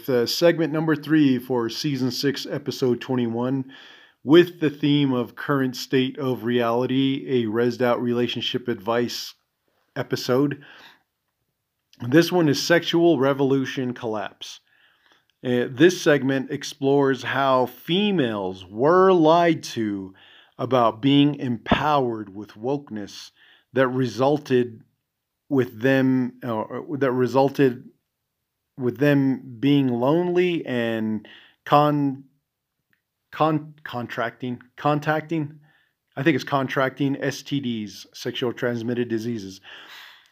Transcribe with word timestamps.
with 0.00 0.08
uh, 0.08 0.24
segment 0.24 0.72
number 0.72 0.96
three 0.96 1.38
for 1.38 1.68
season 1.68 2.10
six, 2.10 2.46
episode 2.46 3.02
21, 3.02 3.70
with 4.24 4.58
the 4.60 4.70
theme 4.70 5.12
of 5.12 5.36
current 5.36 5.76
state 5.76 6.18
of 6.18 6.44
reality, 6.44 7.26
a 7.28 7.44
resed 7.50 7.82
out 7.82 8.00
relationship 8.00 8.66
advice 8.68 9.34
episode. 9.96 10.62
This 12.08 12.32
one 12.32 12.48
is 12.48 12.62
sexual 12.62 13.18
revolution 13.18 13.92
collapse. 13.92 14.60
Uh, 15.44 15.66
this 15.68 16.00
segment 16.00 16.50
explores 16.50 17.22
how 17.22 17.66
females 17.66 18.64
were 18.64 19.12
lied 19.12 19.62
to 19.62 20.14
about 20.58 21.02
being 21.02 21.34
empowered 21.34 22.34
with 22.34 22.52
wokeness 22.52 23.32
that 23.74 23.88
resulted 23.88 24.82
with 25.50 25.78
them 25.82 26.38
uh, 26.42 26.64
that 26.96 27.12
resulted 27.12 27.84
with 28.80 28.98
them 28.98 29.56
being 29.60 29.88
lonely 29.88 30.64
and 30.66 31.26
con 31.64 32.24
con 33.30 33.74
contracting 33.84 34.60
contacting 34.76 35.60
I 36.16 36.22
think 36.22 36.34
it's 36.34 36.44
contracting 36.44 37.14
STDs, 37.14 38.06
sexual 38.12 38.52
transmitted 38.52 39.08
diseases. 39.08 39.60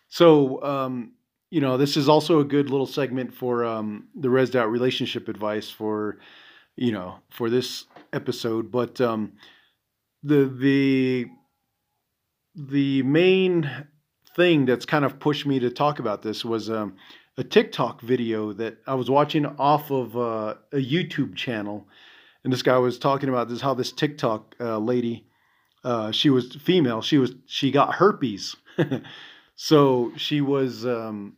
So 0.09 0.62
um, 0.62 1.12
you 1.51 1.61
know, 1.61 1.77
this 1.77 1.97
is 1.97 2.09
also 2.09 2.41
a 2.41 2.45
good 2.45 2.70
little 2.70 2.87
segment 2.87 3.33
for 3.33 3.65
um, 3.65 4.09
the 4.15 4.29
resed 4.29 4.55
out 4.55 4.70
relationship 4.70 5.28
advice 5.28 5.70
for, 5.70 6.19
you 6.77 6.92
know, 6.92 7.20
for 7.30 7.48
this 7.48 7.87
episode. 8.12 8.70
But 8.70 9.01
um, 9.01 9.33
the 10.23 10.45
the 10.45 11.27
the 12.55 13.03
main 13.03 13.70
thing 14.36 14.67
that's 14.67 14.84
kind 14.84 15.05
of 15.05 15.19
pushed 15.19 15.47
me 15.47 15.58
to 15.61 15.70
talk 15.70 16.01
about 16.01 16.23
this 16.23 16.45
was 16.45 16.69
um, 16.69 16.97
a 17.39 17.44
TikTok 17.44 18.00
video 18.00 18.53
that 18.53 18.78
I 18.84 18.94
was 18.94 19.08
watching 19.08 19.47
off 19.47 19.92
of 19.92 20.17
uh, 20.17 20.56
a 20.72 20.77
YouTube 20.77 21.36
channel, 21.36 21.86
and 22.42 22.53
this 22.53 22.62
guy 22.62 22.77
was 22.78 22.98
talking 22.98 23.28
about 23.28 23.48
this 23.48 23.61
how 23.61 23.75
this 23.75 23.92
TikTok 23.92 24.56
uh, 24.58 24.78
lady, 24.78 25.28
uh, 25.84 26.11
she 26.11 26.30
was 26.30 26.56
female, 26.56 27.00
she 27.00 27.17
was 27.17 27.34
she 27.47 27.70
got 27.70 27.95
herpes. 27.95 28.56
so 29.55 30.12
she 30.17 30.41
was 30.41 30.84
um, 30.84 31.36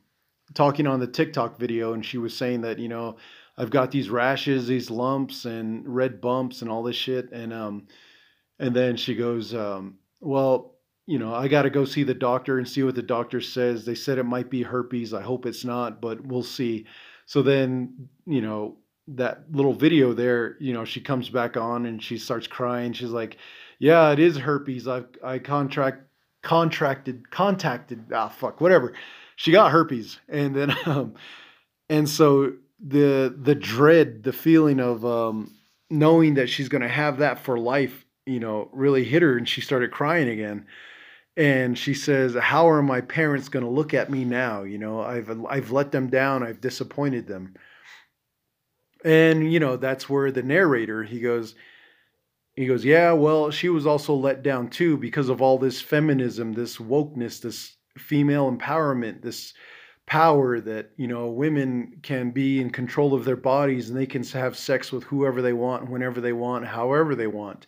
talking 0.54 0.86
on 0.86 1.00
the 1.00 1.06
TikTok 1.06 1.58
video, 1.58 1.92
and 1.92 2.04
she 2.04 2.16
was 2.16 2.34
saying 2.34 2.62
that 2.62 2.78
you 2.78 2.88
know 2.88 3.18
I've 3.58 3.70
got 3.70 3.90
these 3.90 4.08
rashes, 4.08 4.66
these 4.66 4.90
lumps, 4.90 5.44
and 5.44 5.86
red 5.86 6.22
bumps, 6.22 6.62
and 6.62 6.70
all 6.70 6.82
this 6.82 6.96
shit, 6.96 7.30
and 7.30 7.52
um, 7.52 7.88
and 8.58 8.74
then 8.74 8.96
she 8.96 9.14
goes, 9.14 9.54
um, 9.54 9.98
well, 10.18 10.76
you 11.10 11.18
know, 11.18 11.34
I 11.34 11.48
got 11.48 11.62
to 11.62 11.70
go 11.70 11.84
see 11.84 12.04
the 12.04 12.14
doctor 12.14 12.58
and 12.58 12.68
see 12.68 12.84
what 12.84 12.94
the 12.94 13.02
doctor 13.02 13.40
says. 13.40 13.84
They 13.84 13.96
said 13.96 14.18
it 14.18 14.22
might 14.22 14.48
be 14.48 14.62
herpes. 14.62 15.12
I 15.12 15.22
hope 15.22 15.44
it's 15.44 15.64
not, 15.64 16.00
but 16.00 16.24
we'll 16.24 16.44
see. 16.44 16.86
So 17.26 17.42
then, 17.42 18.08
you 18.26 18.40
know, 18.40 18.76
that 19.08 19.44
little 19.50 19.74
video 19.74 20.12
there, 20.12 20.56
you 20.60 20.72
know, 20.72 20.84
she 20.84 21.00
comes 21.00 21.28
back 21.28 21.56
on 21.56 21.86
and 21.86 22.00
she 22.00 22.16
starts 22.16 22.46
crying. 22.46 22.92
She's 22.92 23.10
like, 23.10 23.38
"Yeah, 23.80 24.12
it 24.12 24.20
is 24.20 24.36
herpes. 24.36 24.86
I 24.86 25.02
I 25.24 25.40
contract 25.40 26.04
contracted 26.42 27.28
contacted 27.30 28.12
ah 28.12 28.28
fuck 28.28 28.60
whatever." 28.60 28.94
she 29.40 29.52
got 29.52 29.72
herpes, 29.72 30.20
and 30.28 30.54
then 30.54 30.76
um, 30.86 31.14
and 31.88 32.08
so 32.08 32.52
the 32.78 33.34
the 33.36 33.56
dread, 33.56 34.22
the 34.22 34.34
feeling 34.34 34.78
of 34.78 35.04
um, 35.04 35.56
knowing 35.88 36.34
that 36.34 36.48
she's 36.50 36.68
going 36.68 36.82
to 36.82 36.88
have 36.88 37.18
that 37.18 37.40
for 37.40 37.58
life, 37.58 38.04
you 38.26 38.38
know, 38.38 38.68
really 38.72 39.02
hit 39.02 39.22
her, 39.22 39.38
and 39.38 39.48
she 39.48 39.60
started 39.60 39.90
crying 39.90 40.28
again. 40.28 40.66
And 41.36 41.78
she 41.78 41.94
says, 41.94 42.34
"How 42.34 42.68
are 42.68 42.82
my 42.82 43.00
parents 43.00 43.48
going 43.48 43.64
to 43.64 43.70
look 43.70 43.94
at 43.94 44.10
me 44.10 44.24
now? 44.24 44.62
You 44.62 44.78
know, 44.78 45.00
I've 45.00 45.30
I've 45.46 45.70
let 45.70 45.92
them 45.92 46.08
down. 46.08 46.42
I've 46.42 46.60
disappointed 46.60 47.26
them." 47.26 47.54
And 49.04 49.50
you 49.52 49.60
know, 49.60 49.76
that's 49.76 50.08
where 50.08 50.30
the 50.30 50.42
narrator 50.42 51.02
he 51.04 51.20
goes, 51.20 51.54
he 52.54 52.66
goes, 52.66 52.84
"Yeah, 52.84 53.12
well, 53.12 53.50
she 53.50 53.68
was 53.68 53.86
also 53.86 54.14
let 54.14 54.42
down 54.42 54.68
too 54.68 54.96
because 54.96 55.28
of 55.28 55.40
all 55.40 55.58
this 55.58 55.80
feminism, 55.80 56.52
this 56.52 56.76
wokeness, 56.78 57.40
this 57.40 57.76
female 57.96 58.50
empowerment, 58.50 59.22
this 59.22 59.54
power 60.06 60.60
that 60.60 60.90
you 60.96 61.06
know 61.06 61.30
women 61.30 61.96
can 62.02 62.32
be 62.32 62.60
in 62.60 62.68
control 62.68 63.14
of 63.14 63.24
their 63.24 63.36
bodies 63.36 63.88
and 63.88 63.98
they 63.98 64.06
can 64.06 64.24
have 64.24 64.56
sex 64.56 64.90
with 64.90 65.04
whoever 65.04 65.40
they 65.40 65.52
want, 65.52 65.88
whenever 65.88 66.20
they 66.20 66.32
want, 66.32 66.66
however 66.66 67.14
they 67.14 67.28
want. 67.28 67.66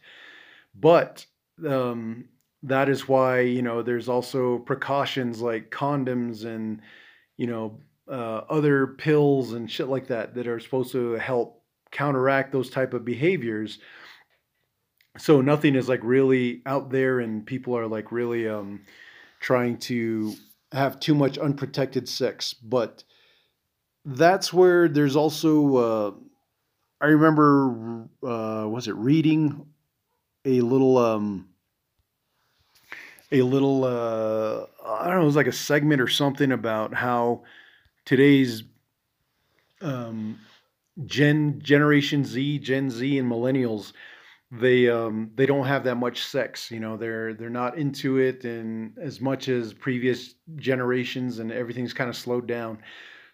But 0.75 1.25
um, 1.67 2.25
that 2.63 2.89
is 2.89 3.09
why 3.09 3.41
you 3.41 3.63
know 3.63 3.83
there's 3.83 4.09
also 4.09 4.59
precautions 4.59 5.41
like 5.41 5.71
condoms 5.71 6.45
and 6.45 6.81
you 7.37 7.47
know 7.47 7.79
uh, 8.09 8.43
other 8.51 8.87
pills 8.87 9.53
and 9.53 9.71
shit 9.71 9.89
like 9.89 10.09
that 10.09 10.35
that 10.35 10.47
are 10.47 10.61
supposed 10.61 10.93
to 10.93 11.13
help 11.15 11.63
counteract 11.91 12.53
those 12.53 12.71
type 12.71 12.95
of 12.95 13.05
behaviors 13.05 13.79
so 15.19 15.41
nothing 15.41 15.75
is 15.75 15.89
like 15.89 16.01
really 16.03 16.63
out 16.67 16.91
there 16.91 17.21
and 17.21 17.45
people 17.47 17.77
are 17.77 17.87
like 17.87 18.11
really 18.13 18.49
um 18.49 18.81
trying 19.43 19.77
to 19.77 20.33
have 20.73 20.99
too 21.01 21.15
much 21.15 21.37
unprotected 21.37 22.09
sex. 22.09 22.55
But 22.55 23.05
that's 24.05 24.53
where 24.53 24.89
there's 24.89 25.17
also, 25.17 25.77
uh, 25.77 26.13
I 27.01 27.07
remember, 27.07 28.09
uh, 28.23 28.67
was 28.69 28.89
it 28.89 28.95
reading 28.95 29.67
a 30.45 30.61
little, 30.61 30.97
um, 30.97 31.49
a 33.33 33.43
little, 33.43 33.85
uh, 33.85 34.67
I 34.87 35.07
don't 35.07 35.17
know, 35.17 35.23
it 35.23 35.27
was 35.27 35.37
like 35.37 35.47
a 35.49 35.53
segment 35.53 36.01
or 36.01 36.09
something 36.09 36.53
about 36.53 36.95
how 36.95 37.45
today's 38.07 38.65
um, 39.81 40.39
Gen 41.07 41.61
Generation 41.63 42.25
Z, 42.25 42.61
Gen 42.61 42.91
Z, 42.91 43.19
and 43.19 43.31
millennials 43.31 43.93
they 44.53 44.89
um 44.89 45.31
they 45.37 45.47
don't 45.47 45.67
have 45.67 45.85
that 45.85 45.97
much 45.97 46.25
sex 46.25 46.71
you 46.71 46.81
know 46.81 46.97
they're 46.97 47.35
they're 47.35 47.51
not 47.51 47.79
into 47.79 48.19
it 48.19 48.45
and 48.45 48.97
as 48.99 49.21
much 49.21 49.49
as 49.49 49.75
previous 49.75 50.37
generations 50.57 51.41
and 51.41 51.53
everything's 51.53 51.95
kind 51.95 52.11
of 52.11 52.17
slowed 52.17 52.47
down. 52.49 52.79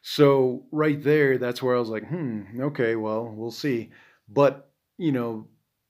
So 0.02 0.66
right 0.72 1.02
there 1.02 1.38
that's 1.38 1.62
where 1.62 1.76
i 1.76 1.80
was 1.80 1.90
like 1.90 2.06
hmm 2.08 2.42
okay 2.60 2.96
well 2.96 3.32
we'll 3.34 3.50
see. 3.52 3.90
But 4.28 4.70
you 4.98 5.12
know 5.12 5.48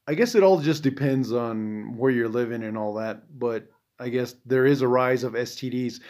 i 0.09 0.15
guess 0.15 0.35
it 0.35 0.43
all 0.45 0.61
just 0.61 0.83
depends 0.83 1.33
on 1.33 1.97
where 1.99 2.11
you're 2.13 2.29
living 2.29 2.63
and 2.65 2.79
all 2.79 2.95
that 2.95 3.25
but 3.39 3.69
i 3.99 4.09
guess 4.09 4.35
there 4.47 4.67
is 4.67 4.83
a 4.83 4.89
rise 4.89 5.25
of 5.25 5.33
stds 5.35 6.01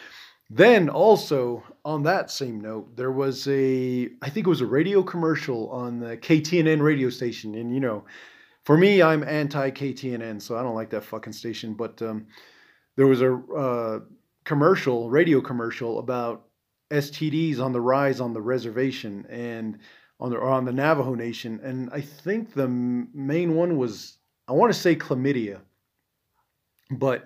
then 0.51 0.89
also 0.89 1.63
on 1.85 2.01
that 2.03 2.31
same 2.31 2.59
note 2.59 2.95
there 2.95 3.11
was 3.11 3.47
a 3.47 4.09
i 4.21 4.29
think 4.29 4.45
it 4.45 4.49
was 4.49 4.61
a 4.61 4.65
radio 4.65 5.03
commercial 5.03 5.69
on 5.69 5.99
the 5.99 6.17
ktnn 6.17 6.81
radio 6.81 7.09
station 7.09 7.55
and 7.55 7.73
you 7.73 7.79
know 7.79 8.03
for 8.69 8.77
me, 8.77 9.01
I'm 9.01 9.23
anti 9.23 9.71
KTNN, 9.71 10.39
so 10.39 10.55
I 10.55 10.61
don't 10.61 10.75
like 10.75 10.91
that 10.91 11.03
fucking 11.03 11.33
station. 11.33 11.73
But 11.73 11.99
um, 12.03 12.27
there 12.97 13.07
was 13.07 13.21
a 13.21 13.35
uh, 13.35 13.99
commercial, 14.43 15.09
radio 15.09 15.41
commercial 15.41 15.97
about 15.97 16.45
STDs 16.91 17.59
on 17.59 17.71
the 17.71 17.81
rise 17.81 18.19
on 18.19 18.31
the 18.31 18.41
reservation 18.41 19.25
and 19.27 19.79
on 20.19 20.29
the 20.29 20.39
on 20.39 20.65
the 20.65 20.71
Navajo 20.71 21.15
Nation, 21.15 21.59
and 21.63 21.89
I 21.91 22.01
think 22.01 22.53
the 22.53 22.67
main 22.67 23.55
one 23.55 23.75
was 23.75 24.17
I 24.47 24.51
want 24.51 24.71
to 24.71 24.79
say 24.79 24.95
chlamydia. 24.95 25.61
But 26.91 27.25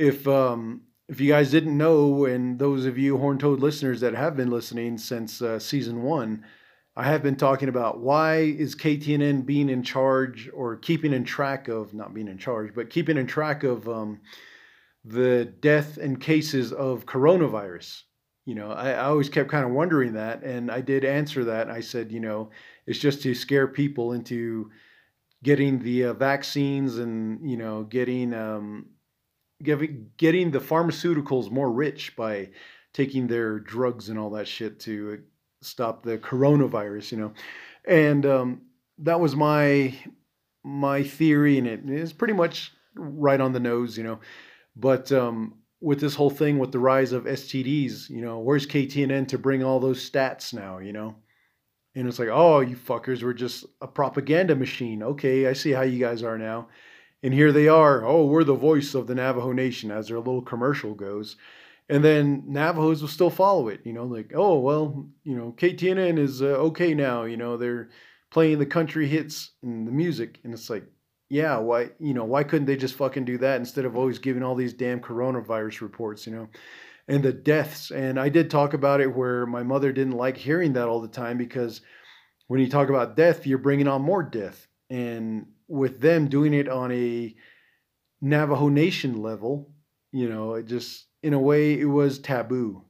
if 0.00 0.26
um, 0.26 0.80
if 1.08 1.20
you 1.20 1.30
guys 1.30 1.50
didn't 1.50 1.76
know, 1.76 2.24
and 2.24 2.58
those 2.58 2.86
of 2.86 2.96
you 2.96 3.18
horn 3.18 3.38
toad 3.38 3.60
listeners 3.60 4.00
that 4.00 4.14
have 4.14 4.34
been 4.34 4.50
listening 4.50 4.96
since 4.96 5.42
uh, 5.42 5.58
season 5.58 6.02
one, 6.02 6.42
I 6.96 7.04
have 7.04 7.22
been 7.22 7.36
talking 7.36 7.68
about 7.68 8.00
why 8.00 8.38
is 8.38 8.74
KTNN 8.74 9.44
being 9.44 9.68
in 9.68 9.82
charge 9.82 10.48
or 10.54 10.76
keeping 10.76 11.12
in 11.12 11.24
track 11.24 11.68
of 11.68 11.92
not 11.92 12.14
being 12.14 12.28
in 12.28 12.38
charge, 12.38 12.74
but 12.74 12.88
keeping 12.88 13.18
in 13.18 13.26
track 13.26 13.62
of 13.62 13.88
um, 13.90 14.20
the 15.04 15.44
death 15.60 15.98
and 15.98 16.18
cases 16.18 16.72
of 16.72 17.04
coronavirus. 17.04 18.02
You 18.46 18.54
know, 18.54 18.72
I, 18.72 18.92
I 18.92 19.04
always 19.04 19.28
kept 19.28 19.50
kind 19.50 19.66
of 19.66 19.72
wondering 19.72 20.14
that, 20.14 20.42
and 20.42 20.70
I 20.70 20.80
did 20.80 21.04
answer 21.04 21.44
that. 21.44 21.70
I 21.70 21.80
said, 21.80 22.10
you 22.10 22.20
know, 22.20 22.50
it's 22.86 22.98
just 22.98 23.20
to 23.22 23.34
scare 23.34 23.68
people 23.68 24.14
into 24.14 24.70
getting 25.42 25.78
the 25.78 26.04
uh, 26.04 26.12
vaccines 26.14 26.96
and 26.96 27.48
you 27.48 27.58
know 27.58 27.84
getting 27.84 28.32
um, 28.32 28.86
getting 29.62 30.10
getting 30.16 30.50
the 30.50 30.60
pharmaceuticals 30.60 31.50
more 31.50 31.70
rich 31.70 32.16
by 32.16 32.50
taking 32.92 33.26
their 33.26 33.58
drugs 33.58 34.08
and 34.08 34.18
all 34.18 34.30
that 34.30 34.48
shit 34.48 34.80
to 34.80 35.22
stop 35.62 36.02
the 36.02 36.18
coronavirus, 36.18 37.12
you 37.12 37.18
know. 37.18 37.32
And 37.86 38.26
um, 38.26 38.62
that 38.98 39.20
was 39.20 39.36
my 39.36 39.94
my 40.62 41.02
theory, 41.02 41.58
and 41.58 41.66
it 41.66 41.88
is 41.88 42.12
pretty 42.12 42.34
much 42.34 42.72
right 42.94 43.40
on 43.40 43.52
the 43.52 43.60
nose, 43.60 43.96
you 43.96 44.04
know. 44.04 44.20
But 44.76 45.10
um, 45.12 45.54
with 45.80 46.00
this 46.00 46.14
whole 46.14 46.30
thing 46.30 46.58
with 46.58 46.72
the 46.72 46.78
rise 46.78 47.12
of 47.12 47.24
STDs, 47.24 48.10
you 48.10 48.20
know, 48.20 48.38
where's 48.38 48.66
KTNN 48.66 49.28
to 49.28 49.38
bring 49.38 49.64
all 49.64 49.80
those 49.80 50.08
stats 50.08 50.52
now, 50.52 50.78
you 50.78 50.92
know? 50.92 51.16
And 51.94 52.06
it's 52.06 52.18
like, 52.18 52.28
oh, 52.30 52.60
you 52.60 52.76
fuckers 52.76 53.22
were 53.22 53.34
just 53.34 53.64
a 53.80 53.88
propaganda 53.88 54.54
machine. 54.54 55.02
Okay, 55.02 55.48
I 55.48 55.54
see 55.54 55.72
how 55.72 55.82
you 55.82 55.98
guys 55.98 56.22
are 56.22 56.38
now. 56.38 56.68
And 57.22 57.34
here 57.34 57.52
they 57.52 57.68
are. 57.68 58.04
Oh, 58.04 58.24
we're 58.24 58.44
the 58.44 58.54
voice 58.54 58.94
of 58.94 59.06
the 59.06 59.14
Navajo 59.14 59.52
Nation, 59.52 59.90
as 59.90 60.08
their 60.08 60.18
little 60.18 60.42
commercial 60.42 60.94
goes. 60.94 61.36
And 61.90 62.04
then 62.04 62.44
Navajos 62.46 63.02
will 63.02 63.08
still 63.08 63.30
follow 63.30 63.68
it, 63.68 63.80
you 63.84 63.92
know, 63.92 64.04
like, 64.04 64.32
oh, 64.34 64.60
well, 64.60 65.08
you 65.24 65.36
know, 65.36 65.52
KTNN 65.58 66.18
is 66.18 66.40
uh, 66.40 66.46
okay 66.46 66.94
now, 66.94 67.24
you 67.24 67.36
know, 67.36 67.56
they're 67.56 67.90
playing 68.30 68.60
the 68.60 68.66
country 68.66 69.08
hits 69.08 69.50
and 69.62 69.88
the 69.88 69.92
music. 69.92 70.38
And 70.44 70.54
it's 70.54 70.70
like, 70.70 70.84
yeah, 71.28 71.58
why, 71.58 71.90
you 71.98 72.14
know, 72.14 72.24
why 72.24 72.44
couldn't 72.44 72.66
they 72.66 72.76
just 72.76 72.94
fucking 72.94 73.24
do 73.24 73.38
that 73.38 73.56
instead 73.56 73.84
of 73.84 73.96
always 73.96 74.20
giving 74.20 74.44
all 74.44 74.54
these 74.54 74.72
damn 74.72 75.00
coronavirus 75.00 75.80
reports, 75.80 76.28
you 76.28 76.32
know? 76.32 76.48
And 77.08 77.24
the 77.24 77.32
deaths. 77.32 77.90
And 77.90 78.20
I 78.20 78.28
did 78.28 78.50
talk 78.50 78.72
about 78.72 79.00
it 79.00 79.12
where 79.12 79.44
my 79.44 79.64
mother 79.64 79.90
didn't 79.90 80.16
like 80.16 80.36
hearing 80.36 80.74
that 80.74 80.86
all 80.86 81.00
the 81.00 81.08
time 81.08 81.38
because 81.38 81.80
when 82.46 82.60
you 82.60 82.68
talk 82.68 82.88
about 82.88 83.16
death, 83.16 83.48
you're 83.48 83.58
bringing 83.58 83.88
on 83.88 84.02
more 84.02 84.22
death. 84.22 84.68
And 84.90 85.46
with 85.70 86.00
them 86.00 86.28
doing 86.28 86.52
it 86.52 86.68
on 86.68 86.90
a 86.90 87.34
Navajo 88.20 88.68
Nation 88.68 89.22
level, 89.22 89.70
you 90.12 90.28
know, 90.28 90.54
it 90.54 90.66
just, 90.66 91.06
in 91.22 91.32
a 91.32 91.38
way, 91.38 91.78
it 91.78 91.84
was 91.84 92.18
taboo. 92.18 92.82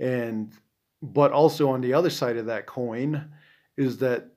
And, 0.00 0.52
but 1.00 1.30
also 1.30 1.70
on 1.70 1.80
the 1.80 1.94
other 1.94 2.10
side 2.10 2.36
of 2.36 2.46
that 2.46 2.66
coin 2.66 3.30
is 3.76 3.98
that 3.98 4.32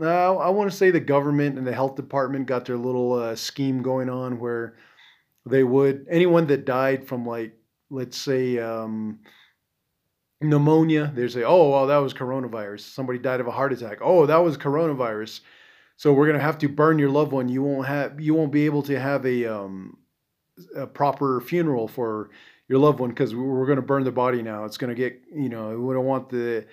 now 0.00 0.38
I 0.38 0.48
want 0.50 0.70
to 0.70 0.76
say 0.76 0.90
the 0.90 0.98
government 0.98 1.58
and 1.58 1.66
the 1.66 1.72
health 1.72 1.94
department 1.94 2.46
got 2.46 2.64
their 2.64 2.76
little 2.76 3.12
uh, 3.12 3.36
scheme 3.36 3.82
going 3.82 4.10
on 4.10 4.40
where 4.40 4.76
they 5.46 5.62
would, 5.62 6.06
anyone 6.10 6.48
that 6.48 6.64
died 6.64 7.06
from 7.06 7.24
like, 7.24 7.56
let's 7.88 8.16
say, 8.16 8.58
um, 8.58 9.20
pneumonia, 10.40 11.12
they 11.14 11.28
say, 11.28 11.44
oh, 11.44 11.70
well, 11.70 11.86
that 11.86 11.98
was 11.98 12.14
coronavirus. 12.14 12.80
Somebody 12.80 13.18
died 13.20 13.40
of 13.40 13.46
a 13.46 13.52
heart 13.52 13.72
attack. 13.72 13.98
Oh, 14.00 14.26
that 14.26 14.38
was 14.38 14.58
coronavirus. 14.58 15.40
So 16.00 16.14
we're 16.14 16.26
gonna 16.26 16.38
have 16.38 16.56
to 16.60 16.68
burn 16.70 16.98
your 16.98 17.10
loved 17.10 17.30
one. 17.30 17.50
You 17.50 17.62
won't 17.62 17.86
have, 17.86 18.18
you 18.18 18.32
won't 18.32 18.52
be 18.52 18.64
able 18.64 18.82
to 18.84 18.98
have 18.98 19.26
a 19.26 19.44
um, 19.44 19.98
a 20.74 20.86
proper 20.86 21.42
funeral 21.42 21.88
for 21.88 22.30
your 22.68 22.78
loved 22.78 23.00
one 23.00 23.10
because 23.10 23.34
we're 23.34 23.66
gonna 23.66 23.82
burn 23.82 24.04
the 24.04 24.10
body 24.10 24.40
now. 24.40 24.64
It's 24.64 24.78
gonna 24.78 24.94
get, 24.94 25.20
you 25.30 25.50
know, 25.50 25.78
we 25.78 25.92
don't 25.92 26.06
want 26.06 26.30
the 26.30 26.64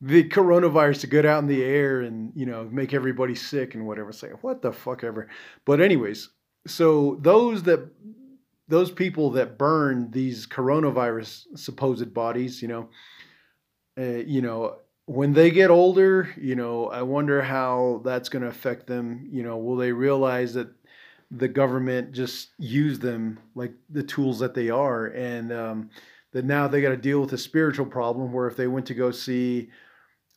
the 0.00 0.28
coronavirus 0.28 1.02
to 1.02 1.06
get 1.06 1.24
out 1.24 1.44
in 1.44 1.46
the 1.46 1.62
air 1.62 2.00
and 2.00 2.32
you 2.34 2.44
know 2.44 2.64
make 2.64 2.92
everybody 2.92 3.36
sick 3.36 3.76
and 3.76 3.86
whatever. 3.86 4.10
Say 4.10 4.30
what 4.40 4.62
the 4.62 4.72
fuck 4.72 5.04
ever. 5.04 5.28
But 5.64 5.80
anyways, 5.80 6.30
so 6.66 7.20
those 7.20 7.62
that 7.62 7.88
those 8.66 8.90
people 8.90 9.30
that 9.30 9.58
burn 9.58 10.10
these 10.10 10.44
coronavirus 10.44 11.56
supposed 11.56 12.12
bodies, 12.12 12.60
you 12.62 12.66
know, 12.66 12.88
uh, 13.96 14.24
you 14.26 14.42
know, 14.42 14.78
when 15.06 15.32
they 15.32 15.50
get 15.50 15.70
older, 15.70 16.28
you 16.36 16.56
know, 16.56 16.86
I 16.86 17.02
wonder 17.02 17.40
how 17.40 18.02
that's 18.04 18.28
going 18.28 18.42
to 18.42 18.48
affect 18.48 18.86
them. 18.86 19.28
You 19.30 19.42
know, 19.42 19.56
will 19.56 19.76
they 19.76 19.92
realize 19.92 20.54
that 20.54 20.68
the 21.30 21.48
government 21.48 22.12
just 22.12 22.50
used 22.58 23.00
them 23.00 23.38
like 23.54 23.72
the 23.88 24.02
tools 24.02 24.40
that 24.40 24.54
they 24.54 24.68
are, 24.68 25.06
and 25.06 25.52
um, 25.52 25.90
that 26.32 26.44
now 26.44 26.68
they 26.68 26.82
got 26.82 26.90
to 26.90 26.96
deal 26.96 27.20
with 27.20 27.32
a 27.32 27.38
spiritual 27.38 27.86
problem 27.86 28.32
where 28.32 28.48
if 28.48 28.56
they 28.56 28.66
went 28.66 28.86
to 28.86 28.94
go 28.94 29.10
see, 29.12 29.70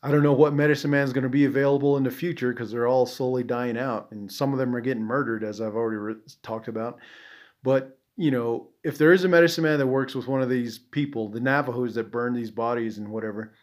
I 0.03 0.11
don't 0.11 0.23
know 0.23 0.33
what 0.33 0.53
medicine 0.53 0.91
man 0.91 1.03
is 1.03 1.13
going 1.13 1.23
to 1.23 1.29
be 1.29 1.45
available 1.45 1.97
in 1.97 2.03
the 2.03 2.11
future 2.11 2.53
because 2.53 2.71
they're 2.71 2.87
all 2.87 3.05
slowly 3.07 3.43
dying 3.43 3.77
out, 3.77 4.11
and 4.11 4.31
some 4.31 4.53
of 4.53 4.59
them 4.59 4.75
are 4.75 4.81
getting 4.81 5.03
murdered, 5.03 5.43
as 5.43 5.61
I've 5.61 5.75
already 5.75 5.97
re- 5.97 6.21
talked 6.43 6.67
about. 6.67 6.99
But 7.63 7.97
you 8.17 8.31
know, 8.31 8.67
if 8.83 8.97
there 8.97 9.13
is 9.13 9.23
a 9.23 9.29
medicine 9.29 9.63
man 9.63 9.79
that 9.79 9.87
works 9.87 10.13
with 10.13 10.27
one 10.27 10.41
of 10.41 10.49
these 10.49 10.77
people, 10.77 11.29
the 11.29 11.39
Navajos 11.39 11.95
that 11.95 12.11
burn 12.11 12.33
these 12.33 12.51
bodies 12.51 12.97
and 12.97 13.07
whatever, 13.07 13.53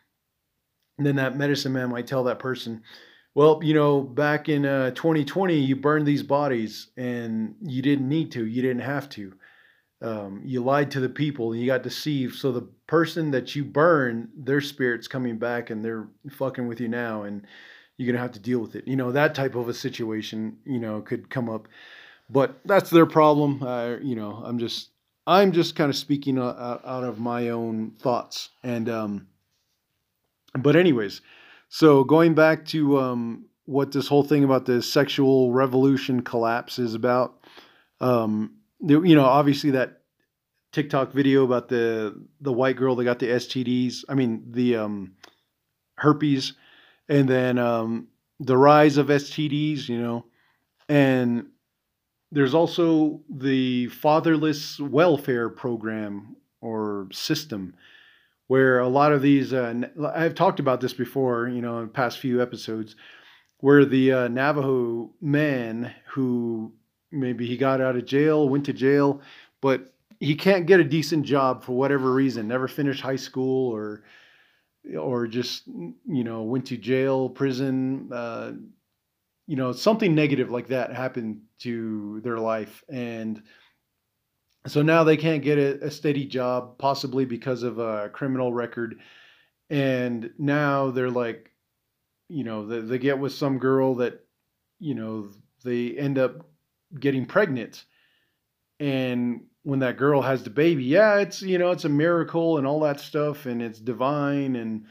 and 0.98 1.06
then 1.06 1.16
that 1.16 1.37
medicine 1.37 1.72
man 1.72 1.90
might 1.90 2.06
tell 2.06 2.25
that 2.25 2.38
person, 2.38 2.82
well, 3.34 3.60
you 3.62 3.75
know, 3.75 4.00
back 4.00 4.48
in 4.48 4.64
uh, 4.64 4.90
2020, 4.93 5.58
you 5.58 5.76
burned 5.76 6.06
these 6.06 6.22
bodies 6.22 6.88
and 6.96 7.54
you 7.60 7.82
didn't 7.82 8.08
need 8.08 8.32
to, 8.32 8.46
you 8.46 8.62
didn't 8.62 8.82
have 8.82 9.08
to. 9.10 9.34
Um, 10.02 10.43
you 10.44 10.62
lied 10.62 10.90
to 10.93 11.00
the 11.00 11.08
people 11.08 11.52
and 11.52 11.60
you 11.60 11.66
got 11.66 11.82
deceived. 11.82 12.37
So 12.37 12.52
the 12.52 12.69
person 12.87 13.31
that 13.32 13.54
you 13.54 13.64
burn, 13.64 14.28
their 14.37 14.60
spirit's 14.60 15.08
coming 15.08 15.38
back 15.38 15.70
and 15.70 15.84
they're 15.84 16.08
fucking 16.31 16.66
with 16.66 16.81
you 16.81 16.88
now, 16.88 17.22
and 17.22 17.46
you're 17.96 18.12
gonna 18.12 18.22
have 18.22 18.32
to 18.32 18.40
deal 18.40 18.58
with 18.58 18.76
it. 18.76 18.87
You 18.87 18.96
know, 18.96 19.12
that 19.12 19.34
type 19.34 19.54
of 19.54 19.69
a 19.69 19.75
situation, 19.75 20.58
you 20.64 20.78
know, 20.78 21.00
could 21.00 21.31
come 21.31 21.49
up 21.49 21.69
but 22.28 22.58
that's 22.64 22.90
their 22.90 23.06
problem. 23.06 23.62
Uh, 23.62 23.96
you 24.02 24.16
know, 24.16 24.42
I'm 24.44 24.58
just 24.58 24.90
I'm 25.26 25.52
just 25.52 25.76
kind 25.76 25.90
of 25.90 25.96
speaking 25.96 26.38
out, 26.38 26.82
out 26.84 27.04
of 27.04 27.19
my 27.19 27.50
own 27.50 27.92
thoughts. 27.99 28.50
And 28.62 28.88
um, 28.88 29.28
but 30.56 30.76
anyways, 30.76 31.20
so 31.68 32.04
going 32.04 32.34
back 32.34 32.64
to 32.66 32.98
um, 32.98 33.46
what 33.66 33.92
this 33.92 34.08
whole 34.08 34.22
thing 34.22 34.44
about 34.44 34.64
the 34.64 34.80
sexual 34.80 35.52
revolution 35.52 36.22
collapse 36.22 36.78
is 36.78 36.94
about. 36.94 37.44
Um, 38.00 38.56
you 38.80 39.14
know, 39.14 39.24
obviously 39.24 39.72
that 39.72 40.02
TikTok 40.72 41.12
video 41.12 41.44
about 41.44 41.68
the 41.68 42.22
the 42.40 42.52
white 42.52 42.76
girl 42.76 42.96
that 42.96 43.04
got 43.04 43.18
the 43.18 43.28
STDs. 43.28 44.04
I 44.08 44.14
mean 44.14 44.44
the 44.50 44.76
um, 44.76 45.14
herpes, 45.96 46.52
and 47.08 47.28
then 47.28 47.58
um, 47.58 48.08
the 48.40 48.56
rise 48.56 48.96
of 48.96 49.08
STDs. 49.08 49.88
You 49.88 50.00
know, 50.00 50.26
and 50.88 51.46
there's 52.30 52.54
also 52.54 53.22
the 53.28 53.88
fatherless 53.88 54.78
welfare 54.78 55.48
program 55.48 56.36
or 56.60 57.08
system 57.12 57.74
where 58.48 58.78
a 58.78 58.88
lot 58.88 59.12
of 59.12 59.22
these 59.22 59.52
uh, 59.52 59.75
I've 60.14 60.34
talked 60.34 60.60
about 60.60 60.81
this 60.81 60.93
before, 60.93 61.48
you 61.48 61.60
know, 61.60 61.81
in 61.81 61.88
past 61.88 62.19
few 62.19 62.40
episodes, 62.40 62.96
where 63.58 63.84
the 63.84 64.12
uh, 64.12 64.28
Navajo 64.28 65.10
man 65.20 65.93
who 66.08 66.72
maybe 67.10 67.46
he 67.46 67.56
got 67.56 67.81
out 67.81 67.96
of 67.96 68.06
jail, 68.06 68.48
went 68.48 68.66
to 68.66 68.72
jail, 68.72 69.20
but 69.60 69.93
he 70.20 70.34
can't 70.34 70.66
get 70.66 70.81
a 70.81 70.84
decent 70.84 71.25
job 71.25 71.64
for 71.64 71.72
whatever 71.72 72.12
reason, 72.12 72.48
never 72.48 72.69
finished 72.69 73.02
high 73.02 73.16
school 73.16 73.72
or 73.72 74.02
or 74.99 75.26
just 75.26 75.66
you 75.66 76.25
know 76.25 76.42
went 76.42 76.66
to 76.66 76.76
jail, 76.76 77.28
prison, 77.28 78.10
uh, 78.12 78.52
you 79.46 79.56
know 79.56 79.72
something 79.72 80.14
negative 80.14 80.50
like 80.50 80.69
that 80.69 80.92
happened 80.92 81.42
to 81.60 82.20
their 82.22 82.38
life. 82.38 82.84
And 82.88 83.42
so 84.66 84.82
now 84.82 85.04
they 85.04 85.16
can't 85.16 85.42
get 85.42 85.58
a, 85.58 85.86
a, 85.86 85.90
steady 85.90 86.24
job 86.24 86.78
possibly 86.78 87.24
because 87.24 87.62
of 87.62 87.78
a 87.78 88.08
criminal 88.10 88.52
record. 88.52 89.00
And 89.70 90.30
now 90.38 90.90
they're 90.90 91.10
like 91.10 91.50
you 92.28 92.44
know 92.44 92.66
they, 92.66 92.80
they 92.80 92.98
get 92.98 93.18
with 93.18 93.32
some 93.32 93.58
girl 93.58 93.96
that 93.96 94.24
you 94.78 94.94
know 94.94 95.28
they 95.64 95.96
end 95.96 96.18
up 96.18 96.46
getting 96.99 97.26
pregnant. 97.26 97.85
And 98.78 99.42
when 99.62 99.80
that 99.80 99.96
girl 99.96 100.23
has 100.23 100.44
the 100.44 100.50
baby 100.50 100.85
yeah 100.85 101.16
it's 101.16 101.42
you 101.42 101.58
know 101.58 101.73
it's 101.73 101.85
a 101.85 101.88
miracle 101.88 102.56
and 102.56 102.66
all 102.68 102.78
that 102.78 103.00
stuff 103.00 103.46
and 103.46 103.61
it's 103.61 103.80
divine 103.80 104.54
and 104.54 104.85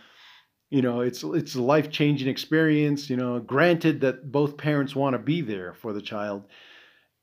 you 0.70 0.82
know 0.82 1.00
it's 1.00 1.24
it's 1.24 1.56
a 1.56 1.62
life 1.62 1.90
changing 1.90 2.28
experience 2.28 3.10
you 3.10 3.16
know 3.16 3.40
granted 3.40 4.02
that 4.02 4.34
both 4.34 4.58
parents 4.58 4.94
want 4.94 5.14
to 5.14 5.20
be 5.20 5.40
there 5.42 5.74
for 5.74 5.94
the 5.94 6.02
child. 6.02 6.44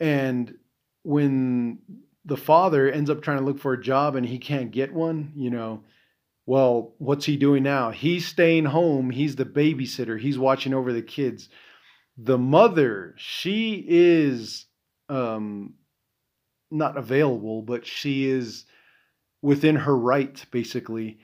And 0.01 0.55
when 1.03 1.79
the 2.25 2.37
father 2.37 2.91
ends 2.91 3.11
up 3.11 3.23
trying 3.23 3.39
to 3.39 3.45
look 3.45 3.59
for 3.59 3.73
a 3.73 3.83
job 3.83 4.17
and 4.17 4.27
he 4.27 4.39
can't 4.39 4.71
get 4.71 4.93
one 4.93 5.33
you 5.35 5.51
know. 5.51 5.85
Well 6.47 6.95
what's 6.99 7.25
he 7.25 7.37
doing 7.37 7.63
now? 7.63 7.91
He's 7.91 8.27
staying 8.27 8.67
home. 8.67 9.11
He's 9.11 9.37
the 9.37 9.45
babysitter. 9.45 10.19
He's 10.19 10.39
watching 10.39 10.75
over 10.75 10.93
the 10.93 11.03
kids. 11.03 11.49
The 12.17 12.39
mother 12.39 13.15
she 13.17 13.85
is 13.89 14.67
um 15.09 15.75
not 16.71 16.97
available 16.97 17.63
but 17.63 17.87
she 17.87 18.27
is 18.27 18.65
within 19.43 19.77
her 19.77 19.97
right 19.97 20.45
basically 20.51 21.19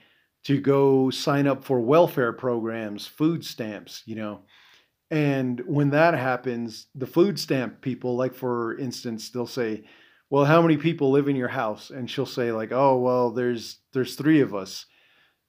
to 0.44 0.60
go 0.60 1.10
sign 1.10 1.46
up 1.46 1.64
for 1.64 1.80
welfare 1.80 2.32
programs, 2.32 3.06
food 3.06 3.44
stamps, 3.44 4.02
you 4.06 4.16
know. 4.16 4.40
And 5.10 5.60
when 5.66 5.90
that 5.90 6.14
happens, 6.14 6.86
the 6.94 7.06
food 7.06 7.38
stamp 7.38 7.80
people, 7.80 8.16
like 8.16 8.34
for 8.34 8.76
instance, 8.78 9.30
they'll 9.30 9.46
say, 9.46 9.84
"Well, 10.30 10.44
how 10.44 10.62
many 10.62 10.76
people 10.76 11.10
live 11.10 11.28
in 11.28 11.36
your 11.36 11.48
house?" 11.48 11.90
And 11.90 12.10
she'll 12.10 12.26
say 12.26 12.52
like, 12.52 12.72
"Oh, 12.72 12.98
well, 12.98 13.30
there's 13.30 13.80
there's 13.92 14.14
3 14.16 14.40
of 14.40 14.54
us." 14.54 14.86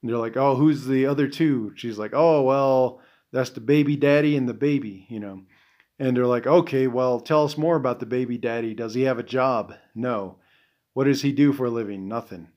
And 0.01 0.09
they're 0.09 0.17
like, 0.17 0.37
"Oh, 0.37 0.55
who's 0.55 0.85
the 0.85 1.05
other 1.05 1.27
two? 1.27 1.73
She's 1.75 1.97
like, 1.97 2.11
"Oh, 2.13 2.43
well, 2.43 3.01
that's 3.31 3.51
the 3.51 3.61
baby 3.61 3.95
daddy 3.95 4.35
and 4.35 4.47
the 4.49 4.53
baby, 4.53 5.05
you 5.09 5.19
know." 5.19 5.43
And 5.99 6.15
they're 6.15 6.27
like, 6.27 6.47
"Okay, 6.47 6.87
well, 6.87 7.19
tell 7.19 7.43
us 7.45 7.57
more 7.57 7.75
about 7.75 7.99
the 7.99 8.05
baby 8.05 8.37
daddy. 8.37 8.73
Does 8.73 8.93
he 8.93 9.01
have 9.03 9.19
a 9.19 9.23
job?" 9.23 9.73
"No." 9.95 10.39
"What 10.93 11.05
does 11.05 11.21
he 11.21 11.31
do 11.31 11.53
for 11.53 11.65
a 11.65 11.69
living?" 11.71 12.07
"Nothing." 12.07 12.49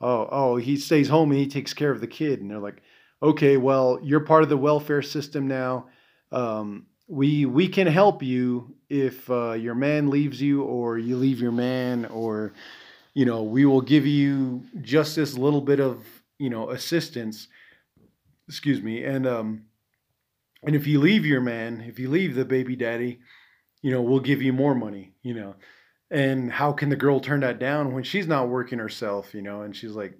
oh, 0.00 0.28
oh, 0.30 0.56
he 0.56 0.76
stays 0.76 1.08
home 1.08 1.30
and 1.30 1.40
he 1.40 1.46
takes 1.46 1.72
care 1.74 1.90
of 1.90 2.00
the 2.00 2.06
kid. 2.06 2.40
And 2.40 2.50
they're 2.50 2.58
like, 2.58 2.82
okay, 3.22 3.56
well, 3.56 3.98
you're 4.02 4.20
part 4.20 4.42
of 4.42 4.48
the 4.48 4.56
welfare 4.56 5.02
system 5.02 5.48
now. 5.48 5.88
Um, 6.32 6.86
we 7.08 7.46
we 7.46 7.68
can 7.68 7.86
help 7.86 8.22
you 8.22 8.74
if 8.88 9.28
uh, 9.30 9.52
your 9.52 9.74
man 9.74 10.10
leaves 10.10 10.40
you 10.40 10.62
or 10.62 10.98
you 10.98 11.16
leave 11.16 11.40
your 11.40 11.52
man 11.52 12.06
or 12.06 12.52
you 13.14 13.24
know 13.24 13.42
we 13.42 13.64
will 13.64 13.80
give 13.80 14.06
you 14.06 14.62
just 14.80 15.16
this 15.16 15.36
little 15.36 15.60
bit 15.60 15.80
of 15.80 16.04
you 16.38 16.50
know 16.50 16.70
assistance 16.70 17.48
excuse 18.48 18.82
me 18.82 19.04
and 19.04 19.26
um 19.26 19.64
and 20.62 20.76
if 20.76 20.86
you 20.86 21.00
leave 21.00 21.24
your 21.24 21.40
man 21.40 21.80
if 21.86 21.98
you 21.98 22.08
leave 22.08 22.34
the 22.34 22.44
baby 22.44 22.76
daddy 22.76 23.18
you 23.82 23.90
know 23.90 24.02
we'll 24.02 24.20
give 24.20 24.42
you 24.42 24.52
more 24.52 24.74
money 24.74 25.12
you 25.22 25.34
know 25.34 25.54
and 26.10 26.52
how 26.52 26.72
can 26.72 26.88
the 26.88 26.96
girl 26.96 27.20
turn 27.20 27.40
that 27.40 27.58
down 27.58 27.92
when 27.92 28.04
she's 28.04 28.26
not 28.26 28.48
working 28.48 28.78
herself, 28.78 29.34
you 29.34 29.42
know? 29.42 29.62
And 29.62 29.74
she's 29.74 29.92
like, 29.92 30.16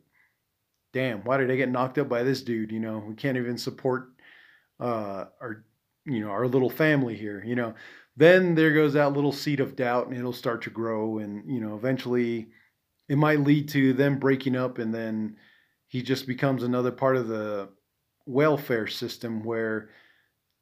damn, 0.92 1.22
why 1.24 1.36
did 1.36 1.50
I 1.50 1.56
get 1.56 1.70
knocked 1.70 1.98
up 1.98 2.08
by 2.08 2.22
this 2.22 2.42
dude? 2.42 2.72
You 2.72 2.80
know, 2.80 3.04
we 3.06 3.14
can't 3.14 3.36
even 3.36 3.58
support 3.58 4.08
uh, 4.80 5.26
our, 5.40 5.64
you 6.06 6.20
know, 6.20 6.30
our 6.30 6.46
little 6.46 6.70
family 6.70 7.16
here, 7.16 7.42
you 7.44 7.54
know? 7.54 7.74
Then 8.16 8.54
there 8.54 8.72
goes 8.72 8.94
that 8.94 9.12
little 9.12 9.32
seed 9.32 9.60
of 9.60 9.76
doubt 9.76 10.06
and 10.08 10.16
it'll 10.16 10.32
start 10.32 10.62
to 10.62 10.70
grow. 10.70 11.18
And, 11.18 11.50
you 11.52 11.60
know, 11.60 11.76
eventually 11.76 12.48
it 13.08 13.18
might 13.18 13.40
lead 13.40 13.68
to 13.70 13.92
them 13.92 14.18
breaking 14.18 14.56
up 14.56 14.78
and 14.78 14.94
then 14.94 15.36
he 15.88 16.02
just 16.02 16.26
becomes 16.26 16.62
another 16.62 16.90
part 16.90 17.16
of 17.16 17.28
the 17.28 17.68
welfare 18.24 18.86
system 18.86 19.44
where, 19.44 19.90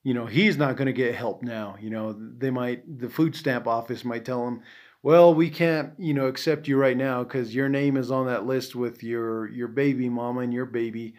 you 0.03 0.15
know, 0.15 0.27
he's 0.27 0.57
not 0.57 0.77
going 0.77 0.87
to 0.87 0.93
get 0.93 1.15
help 1.15 1.43
now. 1.43 1.77
You 1.81 1.91
know, 1.91 2.13
they 2.13 2.51
might, 2.51 2.99
the 2.99 3.09
food 3.09 3.37
stamp 3.37 3.67
office 3.67 4.05
might 4.05 4.25
tell 4.25 4.47
him, 4.47 4.63
well, 5.05 5.35
we 5.35 5.51
can't, 5.51 5.93
you 5.99 6.15
know, 6.15 6.27
accept 6.27 6.67
you 6.67 6.79
right 6.79 6.97
now 6.97 7.23
because 7.23 7.55
your 7.55 7.69
name 7.69 7.99
is 7.99 8.11
on 8.11 8.27
that 8.27 8.47
list 8.47 8.75
with 8.75 9.03
your 9.03 9.47
your 9.51 9.69
baby 9.69 10.09
mama 10.09 10.41
and 10.41 10.53
your 10.53 10.65
baby. 10.65 11.15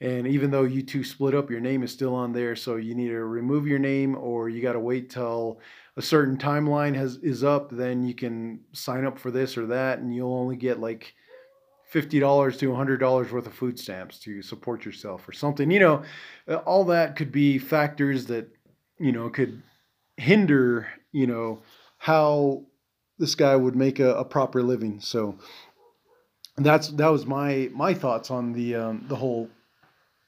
And 0.00 0.28
even 0.28 0.50
though 0.50 0.62
you 0.62 0.82
two 0.82 1.02
split 1.02 1.34
up, 1.34 1.50
your 1.50 1.60
name 1.60 1.82
is 1.82 1.92
still 1.92 2.14
on 2.14 2.32
there. 2.32 2.54
So 2.54 2.76
you 2.76 2.94
need 2.94 3.08
to 3.08 3.24
remove 3.24 3.66
your 3.66 3.80
name 3.80 4.16
or 4.16 4.48
you 4.48 4.62
got 4.62 4.74
to 4.74 4.80
wait 4.80 5.10
till 5.10 5.60
a 5.96 6.02
certain 6.02 6.36
timeline 6.36 6.94
has 6.94 7.16
is 7.16 7.42
up. 7.42 7.70
Then 7.70 8.04
you 8.04 8.14
can 8.14 8.60
sign 8.72 9.04
up 9.04 9.18
for 9.18 9.32
this 9.32 9.58
or 9.58 9.66
that, 9.66 9.98
and 9.98 10.14
you'll 10.14 10.32
only 10.34 10.56
get 10.56 10.78
like 10.78 11.14
fifty 11.90 12.20
dollars 12.20 12.56
to 12.58 12.72
hundred 12.74 12.98
dollars 12.98 13.32
worth 13.32 13.46
of 13.46 13.54
food 13.54 13.78
stamps 13.78 14.20
to 14.20 14.40
support 14.40 14.84
yourself 14.84 15.28
or 15.28 15.32
something. 15.32 15.70
You 15.70 15.80
know, 15.80 16.02
all 16.64 16.84
that 16.84 17.16
could 17.16 17.32
be 17.32 17.58
factors 17.58 18.26
that 18.26 18.48
you 18.98 19.10
know 19.10 19.28
could 19.28 19.60
hinder 20.16 20.88
you 21.10 21.26
know 21.26 21.62
how 21.98 22.62
this 23.18 23.34
guy 23.34 23.56
would 23.56 23.74
make 23.74 23.98
a, 23.98 24.14
a 24.14 24.24
proper 24.24 24.62
living. 24.62 25.00
So 25.00 25.36
that's 26.56 26.88
that 26.90 27.08
was 27.08 27.26
my 27.26 27.70
my 27.72 27.94
thoughts 27.94 28.30
on 28.30 28.52
the 28.52 28.76
um, 28.76 29.04
the 29.08 29.16
whole 29.16 29.48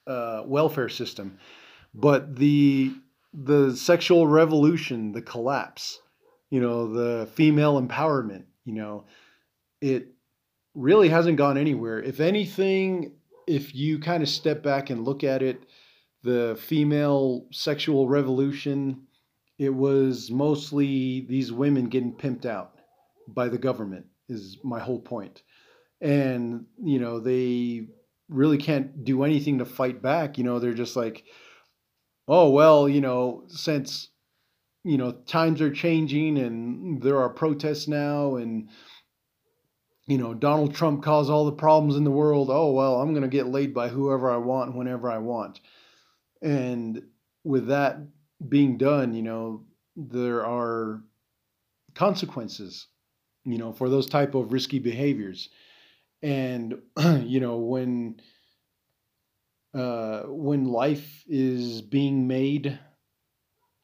uh, 0.07 0.43
welfare 0.47 0.89
system. 0.89 1.39
But 1.95 2.37
the 2.37 2.93
the 3.33 3.77
sexual 3.77 4.27
revolution, 4.27 5.13
the 5.13 5.23
collapse, 5.23 6.01
you 6.51 6.61
know, 6.61 6.93
the 6.93 7.27
female 7.35 7.81
empowerment, 7.81 8.45
you 8.65 8.75
know, 8.75 9.05
it 9.81 10.09
really 10.75 11.09
hasn't 11.09 11.37
gone 11.37 11.57
anywhere. 11.57 12.03
If 12.03 12.21
anything, 12.21 13.13
if 13.47 13.75
you 13.75 13.99
kind 14.01 14.23
of 14.23 14.29
step 14.29 14.63
back 14.63 14.91
and 14.91 15.05
look 15.05 15.23
at 15.25 15.43
it, 15.43 15.63
the 16.23 16.59
female 16.61 17.47
sexual 17.53 18.09
revolution, 18.09 19.07
it 19.59 19.71
was 19.75 20.31
mostly 20.31 21.27
these 21.29 21.53
women 21.53 21.89
getting 21.89 22.13
pimped 22.13 22.47
out 22.47 22.75
by 23.29 23.49
the 23.49 23.59
government 23.59 24.07
is 24.29 24.59
my 24.63 24.81
whole 24.81 25.01
point. 25.01 25.43
And 26.01 26.67
you 26.83 26.99
know, 26.99 27.21
they 27.21 27.89
really 28.31 28.59
can't 28.59 29.05
do 29.05 29.25
anything 29.25 29.59
to 29.59 29.65
fight 29.65 30.01
back. 30.01 30.39
You 30.39 30.45
know, 30.45 30.59
they're 30.59 30.73
just 30.73 30.97
like, 30.97 31.25
oh 32.29 32.51
well, 32.51 32.89
you 32.89 33.01
know, 33.01 33.45
since 33.49 34.09
you 34.85 34.97
know 34.97 35.13
times 35.13 35.61
are 35.61 35.73
changing 35.73 36.39
and 36.39 37.03
there 37.03 37.19
are 37.19 37.29
protests 37.29 37.87
now 37.87 38.37
and 38.37 38.71
you 40.07 40.17
know 40.17 40.33
donald 40.33 40.75
trump 40.75 41.03
caused 41.03 41.29
all 41.31 41.45
the 41.45 41.53
problems 41.53 41.97
in 41.97 42.05
the 42.05 42.11
world 42.11 42.49
oh 42.51 42.73
well 42.73 42.99
i'm 42.99 43.11
going 43.11 43.21
to 43.21 43.29
get 43.29 43.47
laid 43.47 43.75
by 43.75 43.89
whoever 43.89 44.31
i 44.31 44.39
want 44.39 44.75
whenever 44.75 45.11
i 45.11 45.19
want 45.19 45.61
and 46.41 47.03
with 47.45 47.67
that 47.67 47.99
being 48.49 48.79
done 48.79 49.13
you 49.13 49.21
know 49.21 49.63
there 49.97 50.47
are 50.47 51.03
consequences 51.95 52.87
you 53.45 53.59
know, 53.59 53.73
for 53.73 53.89
those 53.89 54.07
type 54.07 54.35
of 54.35 54.53
risky 54.53 54.79
behaviors. 54.79 55.49
And 56.23 56.81
you 57.23 57.41
know, 57.41 57.57
when 57.59 58.21
uh, 59.75 60.23
when 60.27 60.65
life 60.65 61.25
is 61.29 61.81
being 61.81 62.27
made, 62.27 62.79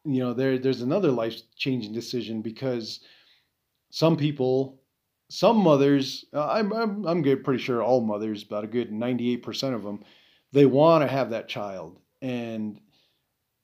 you 0.05 0.21
know, 0.21 0.35
there 0.35 0.59
there's 0.59 0.83
another 0.83 1.11
life 1.11 1.41
changing 1.57 1.93
decision 1.93 2.43
because 2.43 3.01
some 3.91 4.17
people, 4.17 4.83
some 5.31 5.57
mothers, 5.57 6.25
uh, 6.35 6.47
I'm 6.49 6.73
I'm 6.73 7.07
I'm 7.07 7.23
pretty 7.23 7.63
sure 7.63 7.83
all 7.83 8.01
mothers, 8.01 8.43
about 8.43 8.65
a 8.65 8.69
good 8.69 8.93
ninety 8.93 9.33
eight 9.33 9.43
percent 9.43 9.75
of 9.75 9.83
them, 9.83 10.03
they 10.53 10.67
want 10.67 11.03
to 11.03 11.09
have 11.09 11.31
that 11.31 11.49
child, 11.49 12.01
and 12.21 12.81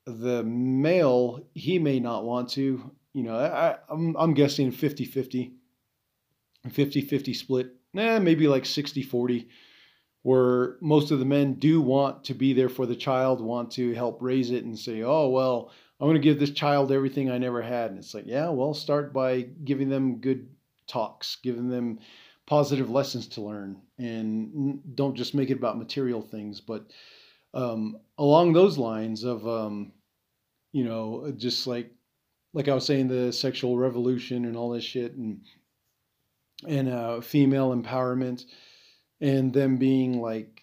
the 0.07 0.43
male 0.45 1.47
he 1.55 1.79
may 1.79 2.01
not 2.01 2.25
want 2.25 2.51
to. 2.51 2.91
You 3.15 3.23
know, 3.25 3.37
I, 3.37 3.77
I'm 3.91 4.17
I'm 4.17 4.35
guessing 4.35 4.71
50 4.71 5.05
50 5.05 5.53
50-50 6.71 7.35
split, 7.35 7.75
eh, 7.97 8.19
maybe 8.19 8.49
like 8.49 8.65
60-40, 8.65 9.49
where 10.23 10.77
most 10.81 11.11
of 11.11 11.19
the 11.19 11.25
men 11.25 11.55
do 11.55 11.81
want 11.81 12.25
to 12.25 12.35
be 12.35 12.53
there 12.53 12.69
for 12.69 12.87
the 12.87 12.97
child, 12.97 13.41
want 13.41 13.73
to 13.73 13.93
help 13.95 14.19
raise 14.21 14.51
it 14.51 14.65
and 14.65 14.79
say, 14.79 15.03
oh, 15.03 15.29
well, 15.29 15.73
I'm 16.01 16.09
going 16.09 16.21
to 16.21 16.29
give 16.29 16.39
this 16.39 16.51
child 16.51 16.93
everything 16.93 17.31
I 17.31 17.39
never 17.39 17.63
had. 17.63 17.91
And 17.91 17.99
it's 17.99 18.15
like, 18.15 18.27
yeah, 18.27 18.49
well, 18.49 18.75
start 18.75 19.13
by 19.13 19.43
giving 19.65 19.89
them 19.89 20.17
good 20.17 20.49
talks, 20.87 21.37
giving 21.43 21.69
them 21.69 21.99
positive 22.47 22.91
lessons 22.91 23.29
to 23.29 23.41
learn, 23.41 23.81
and 23.99 24.81
don't 24.97 25.15
just 25.17 25.35
make 25.35 25.51
it 25.51 25.59
about 25.59 25.79
material 25.79 26.21
things. 26.21 26.61
But 26.61 26.87
um, 27.55 27.99
along 28.19 28.53
those 28.53 28.79
lines 28.79 29.25
of, 29.25 29.47
um, 29.47 29.93
you 30.73 30.85
know, 30.85 31.33
just 31.37 31.67
like 31.67 31.93
like 32.55 32.69
I 32.69 32.75
was 32.75 32.85
saying, 32.85 33.09
the 33.09 33.33
sexual 33.33 33.79
revolution 33.79 34.45
and 34.45 34.57
all 34.57 34.71
this 34.71 34.85
shit, 34.85 35.15
and 35.15 35.41
and 36.67 36.89
uh, 36.89 37.21
female 37.21 37.75
empowerment 37.75 38.45
and 39.21 39.53
them 39.53 39.77
being 39.77 40.21
like 40.21 40.63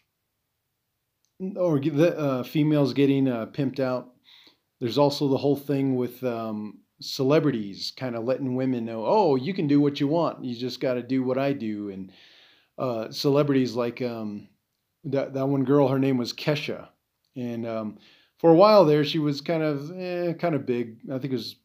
or 1.56 1.80
the 1.80 2.18
uh, 2.18 2.44
females 2.44 2.94
getting 2.94 3.28
uh, 3.28 3.46
pimped 3.48 3.80
out. 3.80 4.14
There's 4.80 4.98
also 4.98 5.28
the 5.28 5.38
whole 5.38 5.56
thing 5.56 5.96
with 5.96 6.24
um, 6.24 6.80
celebrities 7.02 7.94
kind 7.96 8.16
of 8.16 8.26
letting 8.26 8.56
women 8.56 8.84
know 8.84 9.06
oh 9.06 9.36
you 9.36 9.54
can 9.54 9.68
do 9.68 9.80
what 9.80 10.00
you 10.00 10.08
want. 10.08 10.44
You 10.44 10.56
just 10.56 10.80
got 10.80 10.96
to 10.96 11.04
do 11.04 11.24
what 11.24 11.38
i 11.38 11.54
do. 11.54 11.90
And 11.90 12.12
uh, 12.78 13.12
celebrities 13.12 13.76
like 13.76 14.02
um, 14.02 14.48
that, 15.06 15.34
that 15.34 15.48
one 15.48 15.64
girl 15.64 15.88
her 15.88 16.00
name 16.00 16.18
was 16.18 16.34
kesha. 16.34 16.90
And 17.36 17.66
um, 17.66 17.98
for 18.38 18.52
a 18.52 18.56
while 18.56 18.86
there 18.86 19.06
she 19.06 19.20
was 19.20 19.42
kind 19.42 19.64
of 19.64 19.92
eh, 19.98 20.34
kind 20.34 20.56
of 20.56 20.66
big. 20.66 21.00
I 21.10 21.20
think 21.20 21.32
it 21.32 21.38
was 21.38 21.56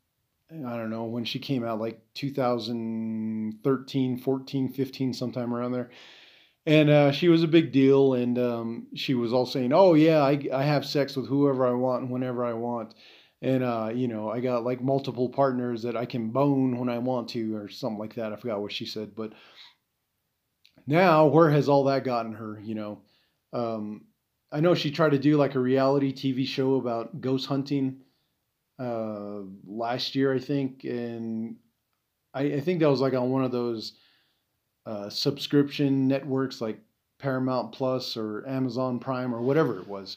I 0.50 0.76
don't 0.76 0.90
know 0.90 1.04
when 1.04 1.24
she 1.24 1.38
came 1.38 1.64
out, 1.64 1.80
like 1.80 2.00
2013, 2.14 4.18
14, 4.18 4.68
15, 4.68 5.14
sometime 5.14 5.54
around 5.54 5.72
there. 5.72 5.90
And 6.66 6.90
uh, 6.90 7.12
she 7.12 7.28
was 7.28 7.42
a 7.42 7.48
big 7.48 7.72
deal, 7.72 8.14
and 8.14 8.38
um, 8.38 8.86
she 8.94 9.14
was 9.14 9.32
all 9.32 9.46
saying, 9.46 9.72
"Oh 9.74 9.94
yeah, 9.94 10.22
I, 10.22 10.40
I 10.52 10.62
have 10.62 10.86
sex 10.86 11.14
with 11.14 11.28
whoever 11.28 11.66
I 11.66 11.72
want 11.72 12.02
and 12.02 12.10
whenever 12.10 12.44
I 12.44 12.54
want, 12.54 12.94
and 13.42 13.62
uh, 13.62 13.90
you 13.94 14.08
know 14.08 14.30
I 14.30 14.40
got 14.40 14.64
like 14.64 14.82
multiple 14.82 15.28
partners 15.28 15.82
that 15.82 15.94
I 15.94 16.06
can 16.06 16.30
bone 16.30 16.78
when 16.78 16.88
I 16.88 16.98
want 16.98 17.28
to, 17.30 17.54
or 17.54 17.68
something 17.68 17.98
like 17.98 18.14
that. 18.14 18.32
I 18.32 18.36
forgot 18.36 18.62
what 18.62 18.72
she 18.72 18.86
said, 18.86 19.14
but 19.14 19.34
now 20.86 21.26
where 21.26 21.50
has 21.50 21.68
all 21.68 21.84
that 21.84 22.04
gotten 22.04 22.32
her? 22.32 22.58
You 22.62 22.74
know, 22.74 23.02
um, 23.52 24.06
I 24.50 24.60
know 24.60 24.74
she 24.74 24.90
tried 24.90 25.10
to 25.10 25.18
do 25.18 25.36
like 25.36 25.56
a 25.56 25.60
reality 25.60 26.14
TV 26.14 26.46
show 26.46 26.76
about 26.76 27.20
ghost 27.20 27.46
hunting, 27.46 28.00
uh, 28.78 29.40
last 29.66 30.14
year, 30.14 30.34
I 30.34 30.38
think, 30.38 30.84
and 30.84 31.56
I, 32.32 32.42
I, 32.42 32.60
think 32.60 32.80
that 32.80 32.90
was 32.90 33.00
like 33.00 33.14
on 33.14 33.30
one 33.30 33.44
of 33.44 33.52
those 33.52 33.92
uh, 34.86 35.08
subscription 35.08 36.08
networks 36.08 36.60
like 36.60 36.80
Paramount 37.18 37.72
Plus 37.72 38.16
or 38.16 38.46
Amazon 38.48 38.98
Prime 38.98 39.34
or 39.34 39.40
whatever 39.40 39.78
it 39.78 39.86
was. 39.86 40.16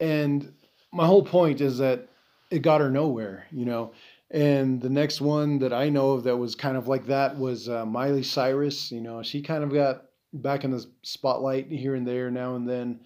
And 0.00 0.52
my 0.92 1.06
whole 1.06 1.24
point 1.24 1.60
is 1.60 1.78
that 1.78 2.08
it 2.50 2.60
got 2.60 2.80
her 2.80 2.90
nowhere, 2.90 3.46
you 3.50 3.64
know. 3.64 3.92
And 4.30 4.80
the 4.80 4.90
next 4.90 5.20
one 5.20 5.58
that 5.60 5.72
I 5.72 5.88
know 5.88 6.10
of 6.10 6.24
that 6.24 6.36
was 6.36 6.54
kind 6.54 6.76
of 6.76 6.88
like 6.88 7.06
that 7.06 7.38
was 7.38 7.68
uh, 7.68 7.86
Miley 7.86 8.22
Cyrus. 8.22 8.90
You 8.92 9.00
know, 9.00 9.22
she 9.22 9.40
kind 9.40 9.64
of 9.64 9.72
got 9.72 10.04
back 10.32 10.64
in 10.64 10.70
the 10.72 10.86
spotlight 11.02 11.70
here 11.70 11.94
and 11.94 12.06
there 12.06 12.30
now 12.30 12.56
and 12.56 12.68
then. 12.68 13.00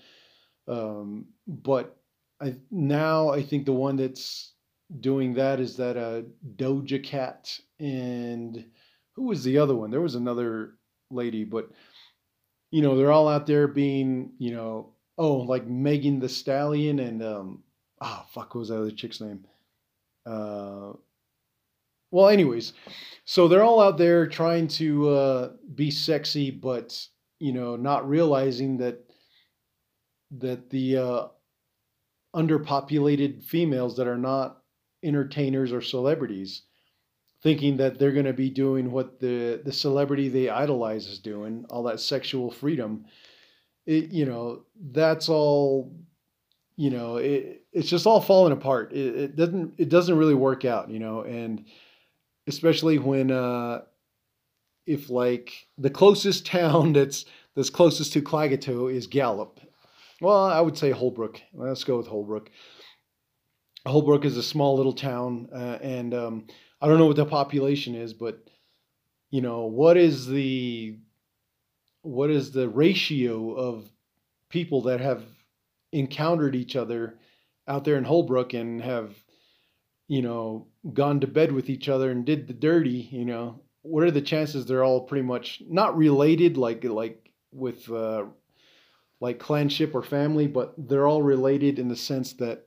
Um, 0.67 1.27
but 1.47 1.97
I 2.41 2.57
now 2.71 3.31
I 3.31 3.43
think 3.43 3.67
the 3.67 3.73
one 3.73 3.97
that's 3.97 4.55
doing 5.01 5.35
that 5.35 5.61
is 5.61 5.77
that 5.77 5.97
uh, 5.97 6.23
Doja 6.57 7.03
Cat 7.03 7.59
and 7.79 8.65
who 9.15 9.25
was 9.25 9.45
the 9.45 9.59
other 9.59 9.75
one? 9.75 9.91
There 9.91 10.01
was 10.01 10.15
another 10.15 10.75
lady, 11.11 11.45
but 11.45 11.71
you 12.71 12.83
know 12.83 12.97
they're 12.97 13.13
all 13.13 13.29
out 13.29 13.47
there 13.47 13.69
being 13.69 14.33
you 14.39 14.53
know 14.53 14.95
oh 15.19 15.37
like 15.39 15.67
Megan 15.67 16.21
Thee 16.21 16.29
Stallion 16.29 16.99
and 16.99 17.23
um 17.23 17.63
ah 18.01 18.25
oh, 18.25 18.29
fuck 18.33 18.55
what 18.55 18.61
was 18.61 18.69
that 18.69 18.81
other 18.81 18.91
chick's 18.91 19.21
name? 19.21 19.45
Uh, 20.27 20.93
well, 22.11 22.29
anyways, 22.29 22.73
so 23.25 23.47
they're 23.47 23.63
all 23.63 23.81
out 23.81 23.97
there 23.97 24.27
trying 24.27 24.67
to 24.69 25.09
uh, 25.09 25.51
be 25.75 25.91
sexy, 25.91 26.51
but 26.51 27.07
you 27.39 27.53
know 27.53 27.77
not 27.77 28.09
realizing 28.09 28.79
that 28.79 29.05
that 30.39 30.71
the 30.71 30.97
uh, 30.97 31.29
underpopulated 32.35 33.43
females 33.43 33.97
that 33.97 34.07
are 34.07 34.19
not 34.19 34.63
entertainers 35.03 35.73
or 35.73 35.81
celebrities 35.81 36.63
thinking 37.43 37.79
that 37.79 37.99
they're 37.99 38.13
going 38.13 38.27
to 38.27 38.33
be 38.33 38.51
doing 38.51 38.91
what 38.91 39.19
the 39.21 39.61
the 39.65 39.73
celebrity 39.73 40.29
they 40.29 40.49
idolize 40.49 41.07
is 41.07 41.19
doing, 41.19 41.65
all 41.71 41.85
that 41.85 42.01
sexual 42.01 42.51
freedom. 42.51 43.07
It, 43.87 44.11
you 44.11 44.27
know, 44.27 44.65
that's 44.93 45.29
all. 45.29 45.93
You 46.77 46.89
know, 46.89 47.17
it, 47.17 47.63
it's 47.73 47.91
just 47.91 48.07
all 48.07 48.23
falling 48.23 48.53
apart. 48.53 48.93
It, 48.93 49.17
it 49.17 49.37
doesn't 49.37 49.75
it 49.79 49.89
doesn't 49.89 50.17
really 50.17 50.35
work 50.35 50.65
out. 50.65 50.91
You 50.91 50.99
know, 50.99 51.23
and 51.23 51.65
especially 52.47 52.99
when 52.99 53.31
uh, 53.31 53.83
if 54.87 55.11
like 55.11 55.53
the 55.79 55.91
closest 55.91 56.47
town 56.47 56.93
that's 56.95 57.25
that's 57.55 57.71
closest 57.71 58.13
to 58.15 58.23
Klagetoh 58.23 58.93
is 58.93 59.07
Gallup. 59.07 59.61
Well, 60.21 60.45
I 60.45 60.61
would 60.61 60.77
say 60.77 60.91
Holbrook. 60.91 61.41
Let's 61.55 61.85
go 61.85 61.97
with 61.97 62.07
Holbrook. 62.07 62.51
Holbrook 63.87 64.25
is 64.25 64.37
a 64.37 64.43
small 64.43 64.77
little 64.77 64.93
town, 64.93 65.49
uh, 65.55 65.79
and 65.81 66.13
um, 66.13 66.47
I 66.81 66.87
don't 66.87 66.99
know 66.99 67.07
what 67.07 67.17
the 67.17 67.25
population 67.25 67.95
is, 67.95 68.13
but 68.13 68.39
you 69.31 69.41
know 69.41 69.67
what 69.67 69.97
is 69.97 70.27
the 70.27 70.99
what 72.03 72.31
is 72.31 72.51
the 72.51 72.69
ratio 72.69 73.53
of 73.53 73.91
people 74.51 74.83
that 74.83 75.01
have 75.01 75.23
encountered 75.93 76.55
each 76.55 76.77
other 76.77 77.19
out 77.69 77.85
there 77.85 77.97
in 77.97 78.05
Holbrook 78.05 78.53
and 78.53 78.83
have 78.83 79.15
you 80.09 80.21
know 80.21 80.67
gone 80.93 81.21
to 81.21 81.27
bed 81.27 81.53
with 81.53 81.71
each 81.71 81.89
other 81.89 82.11
and 82.11 82.27
did 82.27 82.47
the 82.47 82.53
dirty, 82.53 83.09
you 83.11 83.25
know, 83.25 83.63
what 83.83 84.05
are 84.05 84.11
the 84.11 84.21
chances 84.21 84.67
they're 84.67 84.85
all 84.85 85.07
pretty 85.07 85.25
much 85.25 85.63
not 85.67 85.97
related 85.97 86.59
like 86.59 86.85
like 86.85 87.31
with 87.53 87.91
uh, 87.91 88.25
like 89.21 89.39
clanship 89.39 89.95
or 89.95 90.03
family, 90.03 90.47
but 90.47 90.75
they're 90.77 91.07
all 91.07 91.23
related 91.23 91.79
in 91.79 91.89
the 91.89 91.97
sense 91.97 92.33
that 92.35 92.65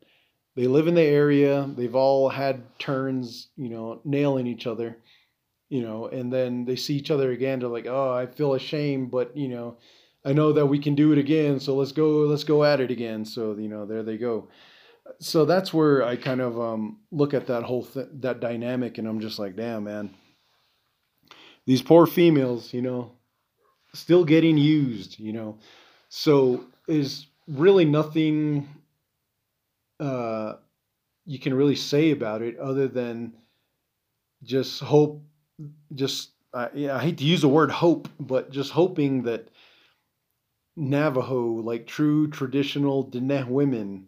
they 0.56 0.68
live 0.68 0.88
in 0.88 0.94
the 0.94 1.02
area. 1.02 1.68
They've 1.76 1.96
all 1.96 2.30
had 2.30 2.62
turns, 2.78 3.50
you 3.58 3.70
know, 3.70 4.02
nailing 4.06 4.46
each 4.46 4.68
other, 4.68 4.98
you 5.70 5.82
know, 5.82 6.08
and 6.08 6.32
then 6.32 6.66
they 6.66 6.76
see 6.76 6.96
each 6.96 7.10
other 7.10 7.32
again. 7.32 7.60
They're 7.60 7.70
like, 7.70 7.88
oh, 7.88 8.14
I 8.14 8.28
feel 8.28 8.54
ashamed, 8.54 9.10
but 9.10 9.36
you 9.36 9.48
know, 9.48 9.78
I 10.24 10.34
know 10.34 10.54
that 10.54 10.68
we 10.68 10.78
can 10.78 10.94
do 10.94 11.12
it 11.12 11.18
again. 11.18 11.60
So 11.60 11.76
let's 11.76 11.92
go, 11.92 12.08
let's 12.26 12.44
go 12.44 12.64
at 12.64 12.80
it 12.80 12.92
again. 12.92 13.26
So 13.26 13.56
you 13.56 13.68
know, 13.68 13.86
there 13.86 14.04
they 14.04 14.18
go. 14.18 14.50
So 15.20 15.46
that's 15.46 15.74
where 15.74 16.06
I 16.06 16.16
kind 16.16 16.40
of 16.40 16.60
um, 16.60 17.00
look 17.12 17.34
at 17.34 17.48
that 17.48 17.64
whole 17.64 17.84
th- 17.84 18.08
that 18.22 18.40
dynamic, 18.40 19.00
and 19.00 19.08
I'm 19.08 19.20
just 19.20 19.40
like, 19.40 19.56
damn, 19.56 19.86
man, 19.86 20.12
these 21.66 21.82
poor 21.82 22.06
females, 22.06 22.74
you 22.74 22.84
know, 22.84 23.12
still 23.94 24.24
getting 24.24 24.58
used, 24.58 25.20
you 25.20 25.34
know. 25.34 25.58
So 26.16 26.66
is 26.88 27.26
really 27.48 27.86
nothing 27.86 28.68
uh, 30.00 30.58
you 31.26 31.40
can 31.40 31.56
really 31.56 31.76
say 31.76 32.12
about 32.12 32.44
it 32.44 32.60
other 32.60 32.88
than 32.88 33.34
just 34.44 34.80
hope, 34.80 35.24
just 35.96 36.30
uh, 36.54 36.68
yeah, 36.76 36.96
I 36.98 37.02
hate 37.02 37.18
to 37.18 37.24
use 37.24 37.42
the 37.42 37.48
word 37.48 37.72
hope, 37.72 38.08
but 38.20 38.52
just 38.52 38.72
hoping 38.72 39.24
that 39.24 39.48
Navajo, 40.76 41.46
like 41.46 41.88
true 41.88 42.28
traditional 42.28 43.10
Diné 43.10 43.48
women, 43.48 44.08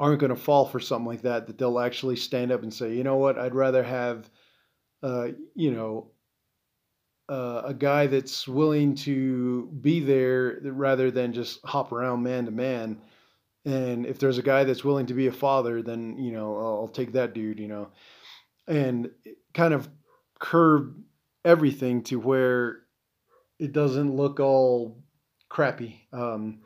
aren't 0.00 0.20
going 0.20 0.34
to 0.34 0.40
fall 0.40 0.64
for 0.64 0.80
something 0.80 1.06
like 1.06 1.22
that. 1.22 1.46
That 1.46 1.58
they'll 1.58 1.78
actually 1.78 2.16
stand 2.16 2.52
up 2.52 2.62
and 2.62 2.72
say, 2.72 2.94
you 2.94 3.04
know 3.04 3.16
what, 3.16 3.38
I'd 3.38 3.54
rather 3.54 3.82
have, 3.82 4.30
uh, 5.02 5.28
you 5.54 5.72
know, 5.72 6.06
uh, 7.28 7.62
a 7.64 7.74
guy 7.74 8.06
that's 8.06 8.46
willing 8.46 8.94
to 8.94 9.66
be 9.80 10.00
there 10.00 10.58
rather 10.62 11.10
than 11.10 11.32
just 11.32 11.64
hop 11.64 11.92
around 11.92 12.22
man 12.22 12.44
to 12.44 12.50
man. 12.50 13.00
And 13.64 14.04
if 14.04 14.18
there's 14.18 14.38
a 14.38 14.42
guy 14.42 14.64
that's 14.64 14.84
willing 14.84 15.06
to 15.06 15.14
be 15.14 15.26
a 15.26 15.32
father, 15.32 15.82
then 15.82 16.18
you 16.18 16.32
know 16.32 16.56
I'll, 16.56 16.80
I'll 16.82 16.88
take 16.88 17.12
that 17.12 17.32
dude. 17.32 17.58
You 17.58 17.68
know, 17.68 17.88
and 18.66 19.10
kind 19.54 19.72
of 19.72 19.88
curb 20.38 20.96
everything 21.44 22.02
to 22.02 22.16
where 22.16 22.80
it 23.58 23.72
doesn't 23.72 24.14
look 24.14 24.40
all 24.40 25.02
crappy. 25.48 26.06
Um, 26.12 26.60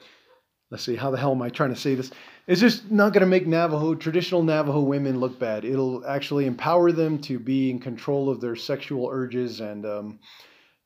let's 0.71 0.85
see, 0.85 0.97
how 0.97 1.11
the 1.11 1.19
hell 1.19 1.33
am 1.33 1.43
I 1.43 1.51
trying 1.51 1.75
to 1.75 1.81
say 1.81 1.95
this? 1.95 2.11
It's 2.47 2.61
just 2.61 2.91
not 2.91 3.13
going 3.13 3.21
to 3.21 3.27
make 3.27 3.47
Navajo, 3.47 3.95
traditional 3.95 4.43
Navajo 4.43 4.81
women 4.81 5.21
look 5.21 5.39
bad. 5.39 5.65
It'll 5.65 6.07
actually 6.07 6.47
empower 6.47 6.93
them 6.93 7.21
to 7.23 7.39
be 7.39 7.71
in 7.71 7.79
control 7.79 8.31
of 8.31 8.41
their 8.41 8.57
sexual 8.57 9.09
urges 9.13 9.61
and, 9.61 9.85
um, 9.85 10.19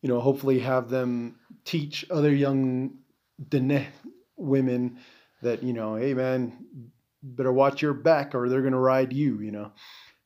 you 0.03 0.09
know, 0.09 0.21
hopefully 0.21 0.59
have 0.59 0.91
them 0.91 1.37
teach 1.65 2.05
other 2.11 2.33
young 2.33 2.99
Diné 3.49 3.87
women 4.37 4.99
that, 5.43 5.63
you 5.63 5.73
know, 5.73 5.97
hey 5.97 6.13
man, 6.15 6.53
better 7.23 7.53
watch 7.53 7.81
your 7.81 7.95
back 7.95 8.35
or 8.35 8.49
they're 8.49 8.61
to 8.73 8.79
ride 8.79 9.13
you, 9.13 9.41
you 9.41 9.53
know, 9.53 9.73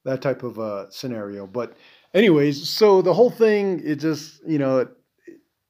that 0.04 0.22
type 0.22 0.42
of 0.42 0.58
uh, 0.58 0.90
scenario. 0.90 1.46
But, 1.46 1.76
anyways, 2.14 2.68
so 2.68 3.02
the 3.02 3.14
whole 3.14 3.30
thing, 3.30 3.82
it 3.84 3.96
just, 3.96 4.40
you 4.46 4.58
know, 4.58 4.78
it, 4.78 4.88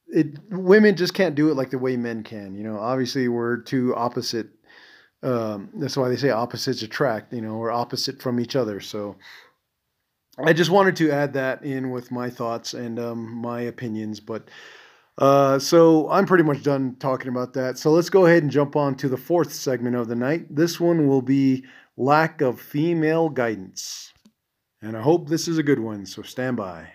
it 0.08 0.38
women 0.50 0.96
just 0.96 1.14
can't 1.14 1.34
do 1.34 1.50
it 1.50 1.56
like 1.56 1.70
the 1.70 1.78
way 1.78 1.96
men 1.96 2.22
can. 2.22 2.54
You 2.54 2.62
know, 2.62 2.78
obviously 2.78 3.28
we're 3.28 3.58
two 3.58 3.94
opposite 3.94 4.48
um, 5.22 5.70
that's 5.74 5.96
why 5.96 6.08
they 6.08 6.16
say 6.16 6.30
opposites 6.30 6.82
attract. 6.82 7.32
You 7.32 7.40
know, 7.40 7.56
we're 7.56 7.72
opposite 7.72 8.22
from 8.22 8.38
each 8.38 8.54
other. 8.54 8.80
So 8.80 9.16
I 10.38 10.52
just 10.52 10.70
wanted 10.70 10.96
to 10.96 11.10
add 11.10 11.32
that 11.32 11.64
in 11.64 11.90
with 11.90 12.10
my 12.10 12.28
thoughts 12.28 12.74
and 12.74 12.98
um, 12.98 13.36
my 13.36 13.62
opinions. 13.62 14.20
But 14.20 14.48
uh, 15.18 15.58
so 15.58 16.10
I'm 16.10 16.26
pretty 16.26 16.44
much 16.44 16.62
done 16.62 16.96
talking 16.98 17.28
about 17.28 17.54
that. 17.54 17.78
So 17.78 17.90
let's 17.90 18.10
go 18.10 18.26
ahead 18.26 18.42
and 18.42 18.52
jump 18.52 18.76
on 18.76 18.96
to 18.96 19.08
the 19.08 19.16
fourth 19.16 19.52
segment 19.52 19.96
of 19.96 20.08
the 20.08 20.14
night. 20.14 20.54
This 20.54 20.78
one 20.78 21.08
will 21.08 21.22
be 21.22 21.64
lack 21.96 22.42
of 22.42 22.60
female 22.60 23.30
guidance. 23.30 24.12
And 24.82 24.96
I 24.96 25.00
hope 25.00 25.28
this 25.28 25.48
is 25.48 25.56
a 25.56 25.62
good 25.62 25.80
one, 25.80 26.04
so 26.04 26.22
stand 26.22 26.58
by. 26.58 26.88